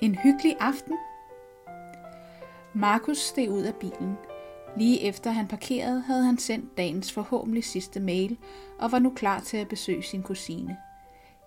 En 0.00 0.14
hyggelig 0.14 0.56
aften. 0.60 0.98
Markus 2.74 3.18
steg 3.18 3.50
ud 3.50 3.62
af 3.62 3.74
bilen. 3.74 4.16
Lige 4.76 5.00
efter 5.00 5.30
han 5.30 5.48
parkerede, 5.48 6.00
havde 6.00 6.24
han 6.24 6.38
sendt 6.38 6.76
dagens 6.76 7.12
forhåbentlig 7.12 7.64
sidste 7.64 8.00
mail 8.00 8.38
og 8.78 8.92
var 8.92 8.98
nu 8.98 9.10
klar 9.10 9.40
til 9.40 9.56
at 9.56 9.68
besøge 9.68 10.02
sin 10.02 10.22
kusine. 10.22 10.76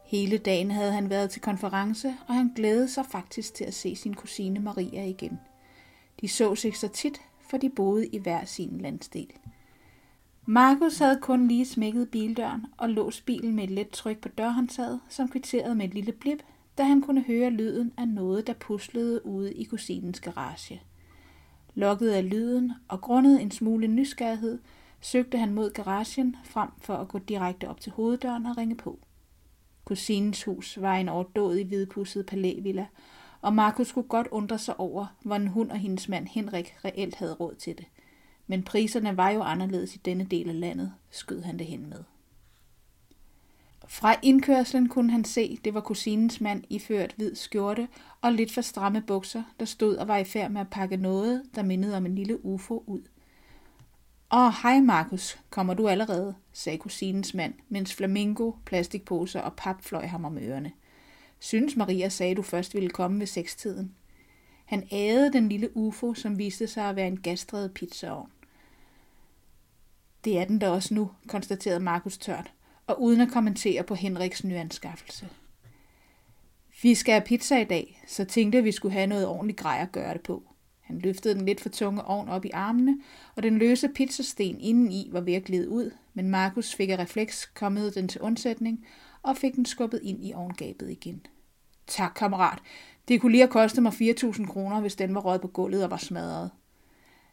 Hele 0.06 0.38
dagen 0.38 0.72
havde 0.72 0.92
han 0.92 1.10
været 1.10 1.30
til 1.30 1.42
konference, 1.42 2.14
og 2.28 2.34
han 2.34 2.52
glædede 2.56 2.90
sig 2.90 3.06
faktisk 3.06 3.54
til 3.54 3.64
at 3.64 3.74
se 3.74 3.96
sin 3.96 4.14
kusine 4.14 4.60
Maria 4.60 5.06
igen. 5.06 5.40
De 6.22 6.28
så 6.28 6.56
sig 6.56 6.76
så 6.76 6.88
tit, 6.88 7.22
for 7.50 7.58
de 7.58 7.70
boede 7.70 8.08
i 8.08 8.18
hver 8.18 8.46
sin 8.46 8.78
landsdel. 8.82 9.28
Markus 10.46 10.98
havde 10.98 11.20
kun 11.22 11.48
lige 11.48 11.66
smækket 11.66 12.10
bildøren 12.12 12.66
og 12.78 12.90
låst 12.90 13.26
bilen 13.26 13.56
med 13.56 13.64
et 13.64 13.72
let 13.72 13.90
tryk 13.90 14.18
på 14.18 14.30
dørhåndtaget, 14.30 15.00
som 15.10 15.30
kvitterede 15.30 15.76
med 15.76 15.86
et 15.86 15.94
lille 15.94 16.12
blip, 16.12 16.44
da 16.80 16.84
han 16.84 17.02
kunne 17.02 17.22
høre 17.22 17.50
lyden 17.50 17.94
af 17.98 18.08
noget, 18.08 18.48
der 18.48 18.54
puslede 18.54 19.26
ude 19.26 19.54
i 19.54 19.64
kusinens 19.64 20.20
garage. 20.20 20.82
Lokket 21.76 22.10
af 22.10 22.30
lyden 22.30 22.74
og 22.88 23.02
grundet 23.02 23.42
en 23.42 23.52
smule 23.52 23.88
nysgerrighed, 23.88 24.60
søgte 25.02 25.38
han 25.38 25.54
mod 25.54 25.70
garagen 25.70 26.36
frem 26.44 26.70
for 26.82 26.94
at 26.94 27.08
gå 27.08 27.20
direkte 27.20 27.68
op 27.68 27.82
til 27.82 27.92
hoveddøren 27.92 28.46
og 28.46 28.58
ringe 28.58 28.76
på. 28.76 29.00
Kusinens 29.86 30.44
hus 30.44 30.82
var 30.82 30.96
en 30.96 31.10
overdådig 31.10 31.66
hvidpusset 31.66 32.26
palævilla, 32.26 32.86
og 33.42 33.54
Markus 33.54 33.88
skulle 33.88 34.08
godt 34.08 34.28
undre 34.28 34.58
sig 34.58 34.80
over, 34.80 35.06
hvordan 35.22 35.48
hun 35.48 35.72
og 35.72 35.78
hendes 35.78 36.10
mand 36.10 36.28
Henrik 36.28 36.76
reelt 36.86 37.16
havde 37.16 37.34
råd 37.34 37.56
til 37.56 37.78
det. 37.78 37.86
Men 38.48 38.64
priserne 38.64 39.18
var 39.18 39.30
jo 39.30 39.42
anderledes 39.42 39.96
i 39.96 40.00
denne 40.06 40.24
del 40.24 40.50
af 40.50 40.60
landet, 40.60 40.94
skød 41.10 41.42
han 41.42 41.60
det 41.60 41.68
hen 41.68 41.90
med. 41.90 42.04
Fra 43.92 44.16
indkørslen 44.22 44.90
kunne 44.90 45.12
han 45.12 45.26
se, 45.26 45.60
det 45.64 45.74
var 45.74 45.82
kusinens 45.82 46.42
mand 46.42 46.64
iført 46.70 47.14
hvid 47.18 47.36
skjorte 47.36 47.88
og 48.22 48.34
lidt 48.34 48.54
for 48.54 48.62
stramme 48.62 49.02
bukser, 49.02 49.44
der 49.60 49.66
stod 49.66 49.96
og 49.96 50.08
var 50.08 50.18
i 50.18 50.24
færd 50.24 50.52
med 50.52 50.62
at 50.62 50.70
pakke 50.70 50.98
noget, 50.98 51.44
der 51.56 51.64
mindede 51.64 51.98
om 51.98 52.06
en 52.06 52.16
lille 52.16 52.46
ufo 52.46 52.84
ud. 52.88 53.02
Åh, 54.34 54.54
hej 54.62 54.80
Markus, 54.80 55.40
kommer 55.50 55.74
du 55.74 55.88
allerede, 55.88 56.36
sagde 56.54 56.78
kusinens 56.78 57.34
mand, 57.34 57.54
mens 57.70 57.94
flamingo, 57.94 58.52
plastikposer 58.66 59.42
og 59.42 59.54
pap 59.54 59.82
fløj 59.82 60.06
ham 60.06 60.26
om 60.26 60.38
ørerne. 60.38 60.72
Synes 61.40 61.76
Maria 61.76 62.10
sagde, 62.10 62.36
du 62.36 62.42
først 62.42 62.74
ville 62.74 62.90
komme 62.90 63.20
ved 63.20 63.28
sekstiden. 63.28 63.96
Han 64.66 64.88
ædede 64.92 65.34
den 65.34 65.50
lille 65.50 65.78
ufo, 65.78 66.14
som 66.14 66.38
viste 66.38 66.68
sig 66.68 66.90
at 66.90 66.96
være 66.96 67.08
en 67.08 67.22
gasdrevet 67.22 67.74
pizzaovn. 67.74 68.32
Det 70.24 70.40
er 70.40 70.46
den 70.46 70.60
da 70.60 70.70
også 70.70 70.94
nu, 70.94 71.12
konstaterede 71.28 71.80
Markus 71.80 72.18
tørt 72.18 72.54
og 72.90 73.02
uden 73.02 73.22
at 73.22 73.32
kommentere 73.32 73.84
på 73.84 73.96
Henriks 73.96 74.44
nyanskaffelse. 74.44 75.30
Vi 76.82 76.96
skal 76.96 77.14
have 77.14 77.26
pizza 77.26 77.62
i 77.62 77.64
dag, 77.64 78.04
så 78.08 78.26
tænkte 78.26 78.58
at 78.58 78.64
vi 78.64 78.72
skulle 78.72 78.94
have 78.94 79.08
noget 79.08 79.28
ordentligt 79.28 79.60
grej 79.60 79.80
at 79.82 79.92
gøre 79.92 80.14
det 80.14 80.22
på. 80.22 80.44
Han 80.82 81.00
løftede 81.00 81.36
den 81.36 81.46
lidt 81.46 81.62
for 81.62 81.70
tunge 81.70 82.04
ovn 82.04 82.30
op 82.30 82.46
i 82.46 82.50
armene, 82.54 82.98
og 83.36 83.44
den 83.44 83.58
løse 83.58 83.90
pizzasten 83.90 84.60
indeni 84.60 85.10
var 85.12 85.22
ved 85.22 85.34
at 85.34 85.44
glide 85.44 85.70
ud, 85.70 85.92
men 86.14 86.30
Markus 86.30 86.76
fik 86.76 86.90
af 86.90 87.00
refleks 87.00 87.46
kommet 87.46 87.96
den 87.96 88.08
til 88.08 88.22
undsætning 88.22 88.86
og 89.22 89.38
fik 89.38 89.56
den 89.56 89.66
skubbet 89.66 90.00
ind 90.04 90.26
i 90.26 90.34
ovngabet 90.34 90.90
igen. 90.90 91.26
Tak, 91.88 92.12
kammerat. 92.16 92.60
Det 93.08 93.22
kunne 93.22 93.32
lige 93.32 93.42
have 93.42 93.52
kostet 93.52 93.84
mig 93.84 93.94
4.000 93.94 94.46
kroner, 94.46 94.82
hvis 94.82 94.96
den 94.96 95.16
var 95.16 95.22
røget 95.22 95.42
på 95.42 95.48
gulvet 95.48 95.84
og 95.84 95.92
var 95.92 95.98
smadret. 95.98 96.52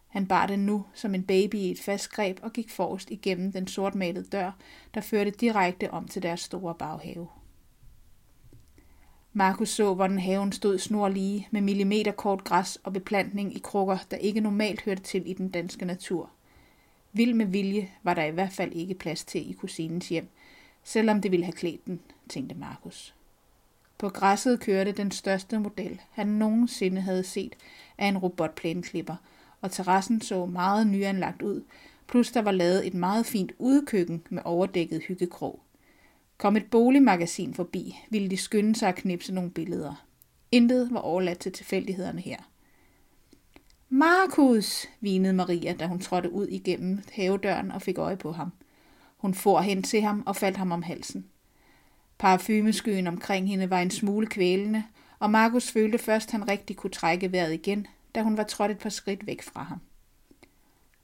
Han 0.09 0.27
bar 0.27 0.47
den 0.47 0.67
nu 0.67 0.85
som 0.95 1.15
en 1.15 1.23
baby 1.23 1.55
i 1.55 1.71
et 1.71 1.81
fast 1.81 2.11
greb 2.11 2.39
og 2.43 2.53
gik 2.53 2.71
forrest 2.71 3.11
igennem 3.11 3.53
den 3.53 3.67
sortmalede 3.67 4.25
dør, 4.25 4.51
der 4.95 5.01
førte 5.01 5.31
direkte 5.31 5.91
om 5.91 6.09
til 6.09 6.23
deres 6.23 6.41
store 6.41 6.75
baghave. 6.75 7.29
Markus 9.33 9.69
så, 9.69 9.95
hvordan 9.95 10.19
haven 10.19 10.53
stod 10.53 10.78
snorlige 10.78 11.49
med 11.50 11.61
millimeterkort 11.61 12.45
græs 12.45 12.77
og 12.77 12.93
beplantning 12.93 13.56
i 13.56 13.59
krukker, 13.59 13.99
der 14.11 14.16
ikke 14.16 14.41
normalt 14.41 14.83
hørte 14.83 15.03
til 15.03 15.31
i 15.31 15.33
den 15.33 15.49
danske 15.49 15.84
natur. 15.84 16.31
Vild 17.12 17.34
med 17.34 17.47
vilje 17.47 17.91
var 18.03 18.15
der 18.15 18.25
i 18.25 18.31
hvert 18.31 18.53
fald 18.53 18.72
ikke 18.72 18.95
plads 18.95 19.25
til 19.25 19.50
i 19.50 19.53
kusinens 19.53 20.09
hjem, 20.09 20.28
selvom 20.84 21.21
det 21.21 21.31
ville 21.31 21.45
have 21.45 21.53
klædt 21.53 21.87
den, 21.87 22.00
tænkte 22.28 22.55
Markus. 22.55 23.15
På 23.99 24.09
græsset 24.09 24.61
kørte 24.61 24.93
den 24.93 25.11
største 25.11 25.59
model, 25.59 26.00
han 26.11 26.27
nogensinde 26.27 27.00
havde 27.00 27.25
set 27.25 27.56
af 27.99 28.06
en 28.06 28.19
robotplæneklipper– 28.19 29.16
og 29.61 29.71
terrassen 29.71 30.21
så 30.21 30.47
meget 30.47 30.87
nyanlagt 30.87 31.43
ud, 31.43 31.62
plus 32.06 32.33
der 32.33 32.43
var 32.43 32.50
lavet 32.50 32.87
et 32.87 32.94
meget 32.94 33.27
fint 33.27 33.53
udkøkken 33.59 34.22
med 34.31 34.43
overdækket 34.44 35.03
hyggekrog. 35.03 35.61
Kom 36.39 36.56
et 36.56 36.71
boligmagasin 36.71 37.55
forbi, 37.55 37.99
ville 38.11 38.28
de 38.28 38.37
skynde 38.37 38.77
sig 38.77 38.89
at 38.89 38.95
knipse 38.95 39.34
nogle 39.34 39.50
billeder. 39.50 40.06
Intet 40.53 40.89
var 40.93 41.00
overladt 41.00 41.39
til 41.39 41.53
tilfældighederne 41.53 42.21
her. 42.21 42.37
Markus, 43.89 44.87
vinede 45.00 45.33
Maria, 45.33 45.72
da 45.72 45.87
hun 45.87 46.00
trådte 46.00 46.33
ud 46.33 46.47
igennem 46.47 47.00
havedøren 47.12 47.71
og 47.71 47.83
fik 47.83 47.99
øje 47.99 48.16
på 48.16 48.33
ham. 48.33 48.53
Hun 49.16 49.34
for 49.34 49.61
hen 49.61 49.83
til 49.83 50.03
ham 50.03 50.22
og 50.27 50.37
faldt 50.37 50.56
ham 50.56 50.72
om 50.72 50.83
halsen. 50.83 51.27
Parfumeskyen 52.19 53.06
omkring 53.06 53.49
hende 53.49 53.71
var 53.71 53.81
en 53.81 53.91
smule 53.91 54.27
kvælende, 54.27 54.84
og 55.19 55.31
Markus 55.31 55.71
følte 55.71 55.99
først, 55.99 56.28
at 56.28 56.33
han 56.33 56.49
rigtig 56.49 56.77
kunne 56.77 56.91
trække 56.91 57.33
vejret 57.33 57.53
igen, 57.53 57.87
da 58.16 58.22
hun 58.22 58.37
var 58.37 58.43
trådt 58.43 58.71
et 58.71 58.78
par 58.78 58.88
skridt 58.88 59.27
væk 59.27 59.43
fra 59.43 59.62
ham. 59.62 59.81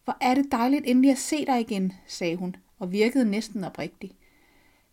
Hvor 0.04 0.16
er 0.20 0.34
det 0.34 0.52
dejligt 0.52 0.86
endelig 0.86 1.10
at 1.10 1.18
se 1.18 1.46
dig 1.46 1.60
igen, 1.60 1.92
sagde 2.06 2.36
hun, 2.36 2.56
og 2.78 2.92
virkede 2.92 3.24
næsten 3.24 3.64
oprigtig. 3.64 4.12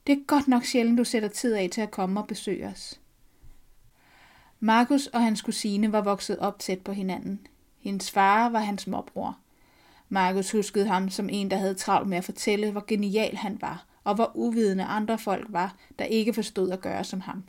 Det 0.07 0.13
er 0.13 0.23
godt 0.27 0.47
nok 0.47 0.65
sjældent, 0.65 0.97
du 0.97 1.03
sætter 1.03 1.29
tid 1.29 1.53
af 1.53 1.69
til 1.71 1.81
at 1.81 1.91
komme 1.91 2.19
og 2.19 2.27
besøge 2.27 2.67
os. 2.67 2.99
Markus 4.59 5.07
og 5.07 5.23
hans 5.23 5.41
kusine 5.41 5.91
var 5.91 6.01
vokset 6.01 6.39
op 6.39 6.59
tæt 6.59 6.79
på 6.79 6.91
hinanden. 6.91 7.47
Hendes 7.79 8.11
far 8.11 8.49
var 8.49 8.59
hans 8.59 8.87
morbror. 8.87 9.37
Markus 10.09 10.51
huskede 10.51 10.87
ham 10.87 11.09
som 11.09 11.29
en, 11.29 11.51
der 11.51 11.57
havde 11.57 11.73
travlt 11.73 12.09
med 12.09 12.17
at 12.17 12.23
fortælle, 12.23 12.71
hvor 12.71 12.83
genial 12.87 13.35
han 13.35 13.57
var, 13.61 13.85
og 14.03 14.15
hvor 14.15 14.31
uvidende 14.35 14.83
andre 14.83 15.17
folk 15.17 15.45
var, 15.49 15.75
der 15.99 16.05
ikke 16.05 16.33
forstod 16.33 16.71
at 16.71 16.81
gøre 16.81 17.03
som 17.03 17.21
ham. 17.21 17.43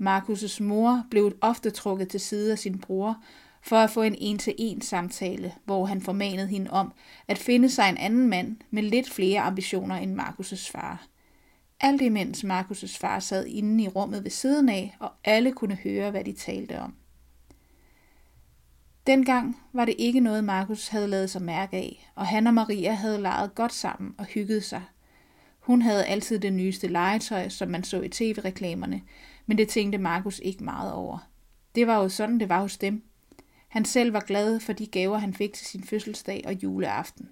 Markus' 0.00 0.62
mor 0.62 1.04
blev 1.10 1.36
ofte 1.40 1.70
trukket 1.70 2.08
til 2.08 2.20
side 2.20 2.52
af 2.52 2.58
sin 2.58 2.78
bror, 2.78 3.22
for 3.64 3.76
at 3.76 3.90
få 3.90 4.02
en 4.02 4.14
en-til-en 4.18 4.80
samtale, 4.80 5.52
hvor 5.64 5.86
han 5.86 6.02
formanede 6.02 6.46
hende 6.46 6.70
om 6.70 6.92
at 7.28 7.38
finde 7.38 7.70
sig 7.70 7.88
en 7.88 7.96
anden 7.96 8.28
mand 8.28 8.56
med 8.70 8.82
lidt 8.82 9.10
flere 9.10 9.40
ambitioner 9.40 9.96
end 9.96 10.20
Markus' 10.20 10.70
far. 10.72 11.06
Alt 11.80 12.02
imens 12.02 12.44
Markus' 12.44 12.98
far 12.98 13.20
sad 13.20 13.46
inde 13.46 13.84
i 13.84 13.88
rummet 13.88 14.24
ved 14.24 14.30
siden 14.30 14.68
af, 14.68 14.96
og 15.00 15.10
alle 15.24 15.52
kunne 15.52 15.74
høre, 15.74 16.10
hvad 16.10 16.24
de 16.24 16.32
talte 16.32 16.80
om. 16.80 16.94
Dengang 19.06 19.56
var 19.72 19.84
det 19.84 19.94
ikke 19.98 20.20
noget, 20.20 20.44
Markus 20.44 20.88
havde 20.88 21.08
lavet 21.08 21.30
sig 21.30 21.42
mærke 21.42 21.76
af, 21.76 22.10
og 22.14 22.26
han 22.26 22.46
og 22.46 22.54
Maria 22.54 22.92
havde 22.92 23.20
leget 23.20 23.54
godt 23.54 23.72
sammen 23.72 24.14
og 24.18 24.24
hygget 24.24 24.64
sig. 24.64 24.82
Hun 25.58 25.82
havde 25.82 26.04
altid 26.04 26.38
det 26.38 26.52
nyeste 26.52 26.88
legetøj, 26.88 27.48
som 27.48 27.68
man 27.68 27.84
så 27.84 28.00
i 28.00 28.08
tv-reklamerne, 28.08 29.02
men 29.46 29.58
det 29.58 29.68
tænkte 29.68 29.98
Markus 29.98 30.40
ikke 30.44 30.64
meget 30.64 30.92
over. 30.92 31.18
Det 31.74 31.86
var 31.86 31.96
jo 31.96 32.08
sådan, 32.08 32.40
det 32.40 32.48
var 32.48 32.60
hos 32.60 32.76
dem. 32.76 33.02
Han 33.74 33.84
selv 33.84 34.12
var 34.12 34.20
glad 34.20 34.60
for 34.60 34.72
de 34.72 34.86
gaver, 34.86 35.18
han 35.18 35.34
fik 35.34 35.52
til 35.52 35.66
sin 35.66 35.84
fødselsdag 35.84 36.42
og 36.46 36.52
juleaften. 36.52 37.28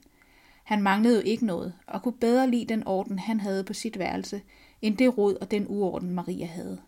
Han 0.64 0.82
manglede 0.82 1.16
jo 1.16 1.22
ikke 1.22 1.46
noget, 1.46 1.74
og 1.86 2.02
kunne 2.02 2.18
bedre 2.20 2.50
lide 2.50 2.64
den 2.64 2.86
orden, 2.86 3.18
han 3.18 3.40
havde 3.40 3.64
på 3.64 3.72
sit 3.72 3.98
værelse, 3.98 4.42
end 4.80 4.96
det 4.96 5.18
rod 5.18 5.34
og 5.34 5.50
den 5.50 5.66
uorden, 5.68 6.10
Maria 6.10 6.46
havde. 6.46 6.80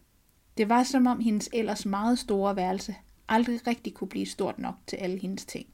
Det 0.56 0.68
var 0.68 0.82
som 0.82 1.06
om 1.06 1.20
hendes 1.20 1.48
ellers 1.52 1.86
meget 1.86 2.18
store 2.18 2.56
værelse 2.56 2.96
aldrig 3.28 3.66
rigtig 3.66 3.94
kunne 3.94 4.08
blive 4.08 4.26
stort 4.26 4.58
nok 4.58 4.74
til 4.86 4.96
alle 4.96 5.18
hendes 5.18 5.44
ting. 5.44 5.66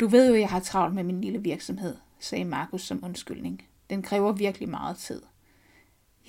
Du 0.00 0.08
ved 0.08 0.28
jo, 0.28 0.34
jeg 0.34 0.48
har 0.48 0.60
travlt 0.60 0.94
med 0.94 1.04
min 1.04 1.20
lille 1.20 1.42
virksomhed, 1.42 1.96
sagde 2.18 2.44
Markus 2.44 2.82
som 2.82 3.04
undskyldning. 3.04 3.64
Den 3.90 4.02
kræver 4.02 4.32
virkelig 4.32 4.68
meget 4.68 4.96
tid. 4.96 5.22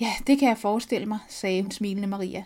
Ja, 0.00 0.12
det 0.26 0.38
kan 0.38 0.48
jeg 0.48 0.58
forestille 0.58 1.06
mig, 1.06 1.18
sagde 1.28 1.62
hun 1.62 1.70
smilende 1.70 2.08
Maria. 2.08 2.44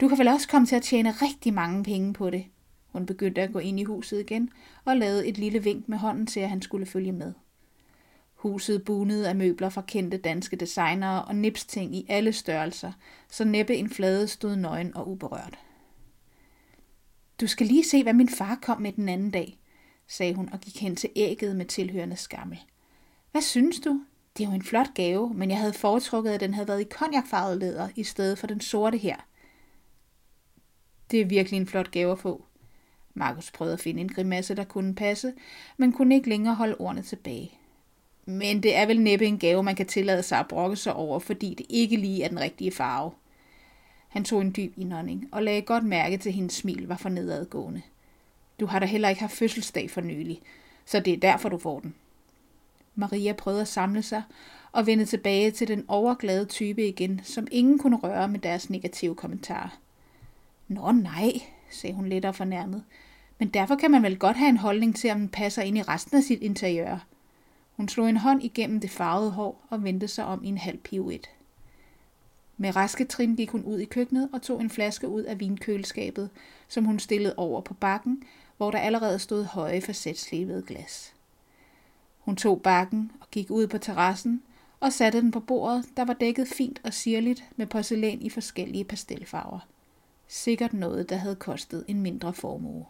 Du 0.00 0.08
kan 0.08 0.18
vel 0.18 0.28
også 0.28 0.48
komme 0.48 0.66
til 0.66 0.76
at 0.76 0.82
tjene 0.82 1.10
rigtig 1.10 1.54
mange 1.54 1.84
penge 1.84 2.12
på 2.12 2.30
det. 2.30 2.46
Hun 2.92 3.06
begyndte 3.06 3.42
at 3.42 3.52
gå 3.52 3.58
ind 3.58 3.80
i 3.80 3.84
huset 3.84 4.20
igen 4.20 4.50
og 4.84 4.96
lavede 4.96 5.26
et 5.26 5.38
lille 5.38 5.62
vink 5.62 5.88
med 5.88 5.98
hånden 5.98 6.26
til, 6.26 6.40
at 6.40 6.48
han 6.48 6.62
skulle 6.62 6.86
følge 6.86 7.12
med. 7.12 7.32
Huset 8.34 8.84
bunede 8.84 9.28
af 9.28 9.36
møbler 9.36 9.68
fra 9.68 9.82
kendte 9.86 10.16
danske 10.16 10.56
designere 10.56 11.24
og 11.24 11.36
nipsting 11.36 11.96
i 11.96 12.06
alle 12.08 12.32
størrelser, 12.32 12.92
så 13.30 13.44
næppe 13.44 13.76
en 13.76 13.90
flade 13.90 14.28
stod 14.28 14.56
nøgen 14.56 14.96
og 14.96 15.08
uberørt. 15.08 15.58
Du 17.40 17.46
skal 17.46 17.66
lige 17.66 17.84
se, 17.84 18.02
hvad 18.02 18.12
min 18.12 18.28
far 18.28 18.58
kom 18.62 18.82
med 18.82 18.92
den 18.92 19.08
anden 19.08 19.30
dag, 19.30 19.58
sagde 20.06 20.34
hun 20.34 20.48
og 20.52 20.60
gik 20.60 20.80
hen 20.80 20.96
til 20.96 21.10
ægget 21.16 21.56
med 21.56 21.66
tilhørende 21.66 22.16
skammel. 22.16 22.58
Hvad 23.30 23.42
synes 23.42 23.80
du? 23.80 24.00
Det 24.36 24.44
er 24.44 24.48
jo 24.48 24.54
en 24.54 24.62
flot 24.62 24.94
gave, 24.94 25.34
men 25.34 25.50
jeg 25.50 25.58
havde 25.58 25.72
foretrukket, 25.72 26.30
at 26.30 26.40
den 26.40 26.54
havde 26.54 26.68
været 26.68 26.80
i 26.80 26.84
konjakfarvet 26.84 27.58
læder 27.58 27.88
i 27.96 28.04
stedet 28.04 28.38
for 28.38 28.46
den 28.46 28.60
sorte 28.60 28.98
her. 28.98 29.16
Det 31.10 31.20
er 31.20 31.24
virkelig 31.24 31.56
en 31.56 31.66
flot 31.66 31.90
gave 31.90 32.12
at 32.12 32.18
få, 32.18 32.44
Markus 33.18 33.50
prøvede 33.50 33.74
at 33.74 33.80
finde 33.80 34.00
en 34.00 34.08
grimasse, 34.08 34.54
der 34.54 34.64
kunne 34.64 34.94
passe, 34.94 35.32
men 35.76 35.92
kunne 35.92 36.14
ikke 36.14 36.28
længere 36.28 36.54
holde 36.54 36.76
ordene 36.78 37.02
tilbage. 37.02 37.52
Men 38.26 38.62
det 38.62 38.76
er 38.76 38.86
vel 38.86 39.00
næppe 39.00 39.26
en 39.26 39.38
gave, 39.38 39.62
man 39.62 39.76
kan 39.76 39.86
tillade 39.86 40.22
sig 40.22 40.38
at 40.38 40.48
brokke 40.48 40.76
sig 40.76 40.94
over, 40.94 41.18
fordi 41.18 41.54
det 41.54 41.66
ikke 41.68 41.96
lige 41.96 42.24
er 42.24 42.28
den 42.28 42.40
rigtige 42.40 42.72
farve. 42.72 43.10
Han 44.08 44.24
tog 44.24 44.40
en 44.40 44.54
dyb 44.56 44.72
indånding 44.76 45.28
og 45.32 45.42
lagde 45.42 45.62
godt 45.62 45.84
mærke 45.84 46.16
til, 46.16 46.28
at 46.28 46.34
hendes 46.34 46.54
smil 46.54 46.86
var 46.86 46.96
for 46.96 47.08
nedadgående. 47.08 47.82
Du 48.60 48.66
har 48.66 48.78
da 48.78 48.86
heller 48.86 49.08
ikke 49.08 49.20
haft 49.20 49.36
fødselsdag 49.36 49.90
for 49.90 50.00
nylig, 50.00 50.40
så 50.84 51.00
det 51.00 51.12
er 51.12 51.16
derfor, 51.16 51.48
du 51.48 51.58
får 51.58 51.80
den. 51.80 51.94
Maria 52.94 53.32
prøvede 53.32 53.62
at 53.62 53.68
samle 53.68 54.02
sig 54.02 54.22
og 54.72 54.86
vende 54.86 55.04
tilbage 55.04 55.50
til 55.50 55.68
den 55.68 55.84
overglade 55.88 56.44
type 56.44 56.88
igen, 56.88 57.20
som 57.24 57.46
ingen 57.50 57.78
kunne 57.78 57.96
røre 57.96 58.28
med 58.28 58.38
deres 58.38 58.70
negative 58.70 59.14
kommentarer. 59.14 59.78
Nå 60.68 60.92
nej, 60.92 61.32
sagde 61.70 61.96
hun 61.96 62.08
lidt 62.08 62.24
og 62.24 62.34
fornærmet. 62.34 62.84
Men 63.38 63.48
derfor 63.48 63.76
kan 63.76 63.90
man 63.90 64.02
vel 64.02 64.18
godt 64.18 64.36
have 64.36 64.48
en 64.48 64.56
holdning 64.56 64.96
til, 64.96 65.10
om 65.10 65.18
den 65.18 65.28
passer 65.28 65.62
ind 65.62 65.78
i 65.78 65.82
resten 65.82 66.16
af 66.16 66.22
sit 66.22 66.42
interiør. 66.42 66.98
Hun 67.76 67.88
slog 67.88 68.08
en 68.08 68.16
hånd 68.16 68.44
igennem 68.44 68.80
det 68.80 68.90
farvede 68.90 69.30
hår 69.30 69.66
og 69.70 69.84
vendte 69.84 70.08
sig 70.08 70.24
om 70.24 70.44
i 70.44 70.48
en 70.48 70.58
halv 70.58 70.78
pirouette. 70.78 71.28
Med 72.56 72.76
raske 72.76 73.04
trin 73.04 73.36
gik 73.36 73.50
hun 73.50 73.62
ud 73.62 73.78
i 73.78 73.84
køkkenet 73.84 74.28
og 74.32 74.42
tog 74.42 74.60
en 74.60 74.70
flaske 74.70 75.08
ud 75.08 75.22
af 75.22 75.40
vinkøleskabet, 75.40 76.30
som 76.68 76.84
hun 76.84 76.98
stillede 76.98 77.34
over 77.36 77.60
på 77.60 77.74
bakken, 77.74 78.22
hvor 78.56 78.70
der 78.70 78.78
allerede 78.78 79.18
stod 79.18 79.44
høje 79.44 79.80
facetslevede 79.80 80.62
glas. 80.62 81.14
Hun 82.18 82.36
tog 82.36 82.62
bakken 82.62 83.12
og 83.20 83.30
gik 83.30 83.50
ud 83.50 83.66
på 83.66 83.78
terrassen 83.78 84.42
og 84.80 84.92
satte 84.92 85.20
den 85.20 85.30
på 85.30 85.40
bordet, 85.40 85.84
der 85.96 86.04
var 86.04 86.14
dækket 86.14 86.48
fint 86.48 86.80
og 86.84 86.94
sirligt 86.94 87.44
med 87.56 87.66
porcelæn 87.66 88.22
i 88.22 88.30
forskellige 88.30 88.84
pastelfarver. 88.84 89.58
Sikkert 90.28 90.72
noget, 90.72 91.10
der 91.10 91.16
havde 91.16 91.36
kostet 91.36 91.84
en 91.88 92.00
mindre 92.00 92.32
formue. 92.32 92.86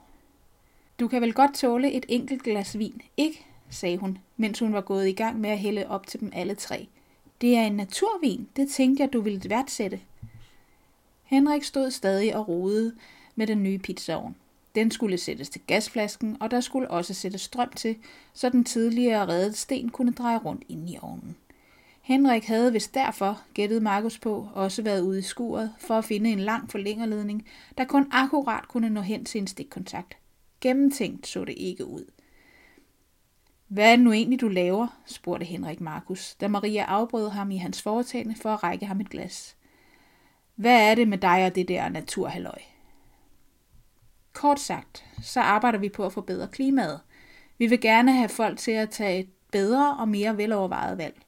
Du 1.01 1.09
kan 1.09 1.23
vel 1.23 1.33
godt 1.33 1.55
tåle 1.55 1.93
et 1.93 2.07
enkelt 2.09 2.43
glas 2.43 2.79
vin, 2.79 3.03
ikke? 3.17 3.47
sagde 3.71 3.99
hun, 3.99 4.19
mens 4.37 4.59
hun 4.59 4.73
var 4.73 4.81
gået 4.81 5.09
i 5.09 5.13
gang 5.13 5.41
med 5.41 5.51
at 5.51 5.59
hælde 5.59 5.87
op 5.89 6.07
til 6.07 6.21
dem 6.21 6.31
alle 6.35 6.55
tre. 6.55 6.89
Det 7.41 7.57
er 7.57 7.63
en 7.63 7.77
naturvin, 7.77 8.49
det 8.57 8.71
tænkte 8.71 9.03
jeg, 9.03 9.13
du 9.13 9.21
ville 9.21 9.51
værdsætte. 9.51 10.01
Henrik 11.25 11.65
stod 11.65 11.91
stadig 11.91 12.37
og 12.37 12.49
rodede 12.49 12.95
med 13.37 13.47
den 13.47 13.63
nye 13.63 13.79
pizzaovn. 13.79 14.37
Den 14.75 14.91
skulle 14.91 15.19
sættes 15.19 15.49
til 15.49 15.61
gasflasken, 15.67 16.37
og 16.41 16.51
der 16.51 16.61
skulle 16.61 16.91
også 16.91 17.15
sættes 17.15 17.41
strøm 17.41 17.71
til, 17.71 17.97
så 18.35 18.49
den 18.49 18.65
tidligere 18.65 19.29
reddet 19.29 19.57
sten 19.57 19.89
kunne 19.89 20.13
dreje 20.13 20.39
rundt 20.39 20.65
ind 20.69 20.91
i 20.91 20.99
ovnen. 21.03 21.37
Henrik 22.03 22.45
havde 22.45 22.73
vist 22.73 22.95
derfor, 22.95 23.41
gættede 23.55 23.81
Markus 23.81 24.19
på, 24.19 24.49
også 24.55 24.83
været 24.83 25.01
ude 25.01 25.19
i 25.19 25.23
skuret 25.23 25.75
for 25.79 25.95
at 25.95 26.05
finde 26.05 26.31
en 26.31 26.41
lang 26.41 26.71
forlængerledning, 26.71 27.47
der 27.79 27.85
kun 27.85 28.09
akkurat 28.11 28.69
kunne 28.69 28.91
nå 28.91 29.01
hen 29.01 29.25
til 29.25 29.41
en 29.41 29.47
stikkontakt. 29.47 30.17
Gennemtænkt 30.61 31.27
så 31.27 31.45
det 31.45 31.55
ikke 31.57 31.85
ud. 31.85 32.05
Hvad 33.69 33.93
er 33.93 33.97
det 33.97 34.05
nu 34.05 34.13
egentlig, 34.13 34.41
du 34.41 34.49
laver? 34.49 35.01
spurgte 35.07 35.47
Henrik 35.47 35.81
Markus, 35.81 36.35
da 36.35 36.49
Maria 36.49 36.83
afbrød 36.83 37.29
ham 37.29 37.51
i 37.51 37.57
hans 37.57 37.83
foretagende 37.83 38.35
for 38.35 38.51
at 38.51 38.63
række 38.63 38.87
ham 38.87 39.01
et 39.01 39.11
glas. 39.11 39.57
Hvad 40.55 40.91
er 40.91 40.95
det 40.95 41.09
med 41.09 41.19
dig 41.19 41.47
og 41.47 41.55
det 41.55 41.69
der 41.69 41.89
naturhalløj? 41.89 42.59
Kort 44.33 44.61
sagt, 44.61 45.05
så 45.23 45.41
arbejder 45.41 45.79
vi 45.79 45.89
på 45.89 46.07
at 46.07 46.13
forbedre 46.13 46.49
klimaet. 46.49 47.01
Vi 47.59 47.67
vil 47.67 47.81
gerne 47.81 48.13
have 48.13 48.29
folk 48.29 48.59
til 48.59 48.71
at 48.71 48.91
tage 48.91 49.21
et 49.21 49.29
bedre 49.53 49.97
og 49.97 50.09
mere 50.09 50.37
velovervejet 50.37 50.99
valg. 50.99 51.23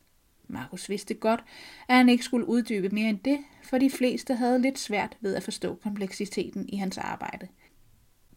Markus 0.49 0.88
vidste 0.88 1.15
godt, 1.15 1.44
at 1.88 1.97
han 1.97 2.09
ikke 2.09 2.25
skulle 2.25 2.49
uddybe 2.49 2.88
mere 2.88 3.09
end 3.09 3.19
det, 3.19 3.38
for 3.62 3.79
de 3.79 3.91
fleste 3.91 4.35
havde 4.35 4.62
lidt 4.62 4.79
svært 4.79 5.17
ved 5.21 5.35
at 5.35 5.43
forstå 5.43 5.75
kompleksiteten 5.75 6.69
i 6.69 6.76
hans 6.76 6.99
arbejde. 6.99 7.49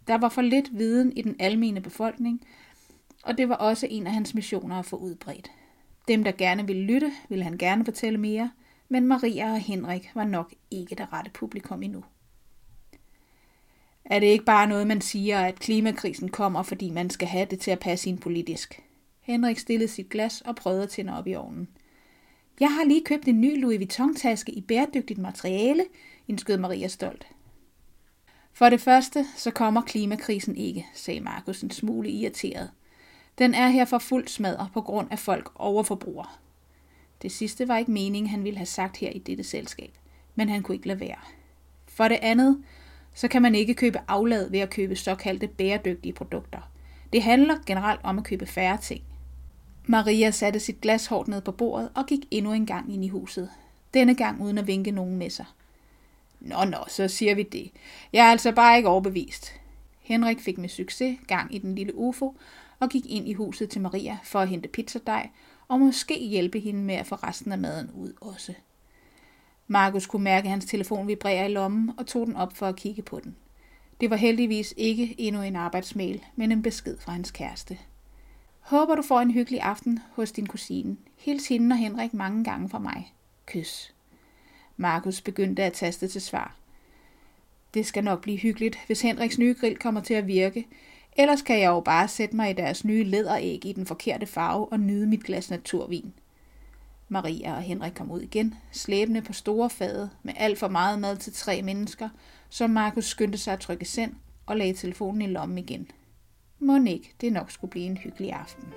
Der 0.08 0.18
var 0.18 0.30
for 0.30 0.42
lidt 0.42 0.78
viden 0.78 1.18
i 1.18 1.22
den 1.22 1.36
almene 1.40 1.82
befolkning, 1.82 2.42
og 3.24 3.38
det 3.38 3.50
var 3.50 3.56
også 3.56 3.88
en 3.90 4.08
af 4.08 4.14
hans 4.14 4.34
missioner 4.34 4.80
at 4.80 4.86
få 4.86 4.96
udbredt. 4.96 5.52
Dem, 6.08 6.24
der 6.24 6.32
gerne 6.32 6.68
ville 6.68 6.84
lytte, 6.84 7.12
ville 7.30 7.44
han 7.44 7.58
gerne 7.58 7.86
fortælle 7.86 8.20
mere, 8.20 8.52
men 8.90 9.08
Maria 9.08 9.52
og 9.52 9.60
Henrik 9.60 10.12
var 10.16 10.26
nok 10.26 10.54
ikke 10.72 10.96
det 10.96 11.14
rette 11.14 11.32
publikum 11.32 11.84
endnu. 11.84 12.04
Er 14.06 14.20
det 14.20 14.28
ikke 14.28 14.46
bare 14.46 14.68
noget, 14.68 14.88
man 14.88 15.02
siger, 15.02 15.40
at 15.40 15.60
klimakrisen 15.60 16.30
kommer, 16.30 16.64
fordi 16.64 16.90
man 16.90 17.10
skal 17.10 17.28
have 17.28 17.46
det 17.46 17.60
til 17.60 17.72
at 17.72 17.80
passe 17.80 18.10
ind 18.10 18.20
politisk? 18.20 18.84
Henrik 19.22 19.58
stillede 19.58 19.92
sit 19.92 20.10
glas 20.10 20.42
og 20.42 20.56
prøvede 20.56 20.84
at 20.84 20.90
tænde 20.90 21.18
op 21.18 21.28
i 21.28 21.36
ovnen. 21.36 21.68
Jeg 22.60 22.74
har 22.76 22.84
lige 22.84 23.04
købt 23.06 23.28
en 23.28 23.42
ny 23.42 23.62
Louis 23.62 23.80
Vuitton-taske 23.80 24.52
i 24.52 24.62
bæredygtigt 24.62 25.20
materiale, 25.20 25.86
indskød 26.28 26.58
Maria 26.58 26.88
stolt. 26.88 27.28
For 28.54 28.70
det 28.70 28.82
første, 28.82 29.26
så 29.36 29.52
kommer 29.52 29.82
klimakrisen 29.82 30.56
ikke, 30.56 30.86
sagde 30.94 31.20
Markus 31.20 31.62
en 31.62 31.72
smule 31.72 32.10
irriteret. 32.10 32.70
Den 33.38 33.54
er 33.54 33.68
her 33.68 33.86
for 33.86 33.98
fuld 33.98 34.28
smadret 34.28 34.70
på 34.74 34.82
grund 34.82 35.08
af 35.12 35.20
folk 35.20 35.52
overforbruger. 35.56 36.40
Det 37.22 37.32
sidste 37.32 37.68
var 37.68 37.78
ikke 37.78 37.92
meningen, 37.92 38.30
han 38.30 38.44
ville 38.44 38.58
have 38.58 38.66
sagt 38.66 38.98
her 38.98 39.10
i 39.10 39.20
dette 39.20 39.44
selskab, 39.44 39.92
men 40.36 40.50
han 40.50 40.64
kunne 40.64 40.76
ikke 40.76 40.88
lade 40.88 41.00
være. 41.00 41.20
For 41.88 42.08
det 42.08 42.20
andet, 42.22 42.64
så 43.14 43.28
kan 43.28 43.42
man 43.42 43.56
ikke 43.56 43.74
købe 43.74 44.00
aflad 44.08 44.50
ved 44.50 44.60
at 44.60 44.70
købe 44.70 44.96
såkaldte 44.96 45.48
bæredygtige 45.48 46.14
produkter. 46.14 46.72
Det 47.14 47.24
handler 47.24 47.56
generelt 47.66 48.00
om 48.04 48.18
at 48.18 48.24
købe 48.24 48.46
færre 48.46 48.78
ting. 48.78 49.04
Maria 49.86 50.32
satte 50.32 50.60
sit 50.60 50.82
glas 50.82 51.08
hårdt 51.08 51.28
ned 51.28 51.42
på 51.42 51.52
bordet 51.52 51.90
og 51.96 52.06
gik 52.06 52.20
endnu 52.32 52.54
en 52.54 52.66
gang 52.66 52.94
ind 52.94 53.06
i 53.06 53.08
huset. 53.08 53.50
Denne 53.94 54.16
gang 54.16 54.42
uden 54.42 54.58
at 54.58 54.68
vinke 54.68 54.92
nogen 54.92 55.18
med 55.18 55.30
sig. 55.30 55.46
Nå, 56.44 56.66
nå, 56.66 56.78
så 56.88 57.07
siger 57.07 57.36
vi 57.36 57.44
det. 57.44 57.72
Jeg 58.13 58.25
er 58.25 58.31
altså 58.31 58.51
bare 58.51 58.78
ikke 58.78 58.90
overbevist. 58.90 59.54
Henrik 60.01 60.40
fik 60.40 60.57
med 60.57 60.69
succes 60.69 61.18
gang 61.28 61.56
i 61.56 61.57
den 61.57 61.75
lille 61.75 61.95
UFO 61.95 62.38
og 62.80 62.90
gik 62.90 63.06
ind 63.06 63.28
i 63.28 63.34
huset 63.34 63.69
til 63.69 63.81
Maria 63.81 64.18
for 64.24 64.40
at 64.40 64.50
hente 64.50 64.69
pizzadej 64.69 65.30
og 65.68 65.80
måske 65.80 66.19
hjælpe 66.19 66.60
hende 66.60 66.84
med 66.84 66.95
at 66.95 67.06
få 67.06 67.16
resten 67.16 67.51
af 67.51 67.57
maden 67.57 67.92
ud 67.92 68.13
også. 68.22 68.54
Markus 69.68 70.06
kunne 70.06 70.24
mærke 70.24 70.50
hans 70.50 70.66
telefon 70.66 71.07
vibrere 71.07 71.45
i 71.50 71.54
lommen 71.54 71.92
og 71.98 72.07
tog 72.07 72.28
den 72.28 72.36
op 72.36 72.56
for 72.56 72.68
at 72.68 72.75
kigge 72.75 73.01
på 73.01 73.19
den. 73.19 73.36
Det 74.01 74.10
var 74.10 74.16
heldigvis 74.16 74.74
ikke 74.78 75.16
endnu 75.18 75.42
en 75.42 75.56
arbejdsmail, 75.56 76.24
men 76.36 76.51
en 76.51 76.62
besked 76.62 76.98
fra 77.00 77.12
hans 77.12 77.31
kæreste. 77.31 77.78
Håber 78.60 78.96
du 78.96 79.01
får 79.01 79.19
en 79.19 79.31
hyggelig 79.31 79.62
aften 79.62 80.00
hos 80.12 80.31
din 80.31 80.48
kusine. 80.48 80.98
Hils 81.18 81.48
hende 81.48 81.74
og 81.74 81.78
Henrik 81.78 82.13
mange 82.13 82.44
gange 82.44 82.69
fra 82.69 82.80
mig. 82.80 83.13
Kys. 83.46 83.94
Markus 84.78 85.22
begyndte 85.22 85.64
at 85.64 85.74
taste 85.74 86.08
til 86.08 86.22
svar. 86.22 86.56
Det 87.74 87.86
skal 87.86 88.04
nok 88.04 88.22
blive 88.22 88.38
hyggeligt, 88.38 88.80
hvis 88.86 89.02
Henriks 89.02 89.38
nye 89.38 89.56
grill 89.60 89.78
kommer 89.78 90.02
til 90.02 90.14
at 90.14 90.28
virke. 90.28 90.68
Ellers 91.18 91.42
kan 91.42 91.60
jeg 91.60 91.68
jo 91.68 91.80
bare 91.80 92.08
sætte 92.08 92.36
mig 92.36 92.50
i 92.50 92.54
deres 92.54 92.86
nye 92.86 93.04
læderæg 93.04 93.66
i 93.66 93.74
den 93.74 93.86
forkerte 93.86 94.25
farve 94.25 94.72
og 94.72 94.80
nyde 94.80 95.08
mit 95.08 95.24
glas 95.24 95.50
naturvin. 95.50 96.14
Maria 97.10 97.56
og 97.56 97.62
Henrik 97.62 97.92
kom 97.96 98.12
ud 98.12 98.22
igen, 98.22 98.56
slæbende 98.72 99.22
på 99.22 99.34
store 99.34 99.70
fade 99.70 100.10
med 100.24 100.34
alt 100.38 100.60
for 100.60 100.68
meget 100.68 101.00
mad 101.00 101.18
til 101.18 101.34
tre 101.34 101.62
mennesker, 101.62 102.10
så 102.50 102.68
Markus 102.68 103.06
skyndte 103.06 103.38
sig 103.38 103.53
at 103.53 103.60
trykke 103.60 103.86
send 103.86 104.13
og 104.46 104.58
lagde 104.58 104.74
telefonen 104.74 105.22
i 105.22 105.27
lommen 105.27 105.58
igen. 105.58 105.92
Må 106.60 106.86
ikke, 106.86 107.13
det 107.22 107.34
nok 107.34 107.51
skulle 107.51 107.72
blive 107.72 107.86
en 107.86 107.98
hyggelig 107.98 108.32
aften. 108.32 108.74